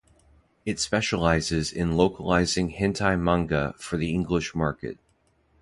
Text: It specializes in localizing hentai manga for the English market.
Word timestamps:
It 0.65 0.79
specializes 0.79 1.71
in 1.71 1.95
localizing 1.95 2.71
hentai 2.73 3.19
manga 3.21 3.75
for 3.77 3.97
the 3.97 4.11
English 4.15 4.55
market. 4.55 4.97